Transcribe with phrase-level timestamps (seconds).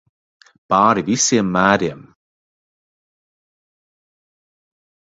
[0.73, 2.01] Pāri visiem mēriem.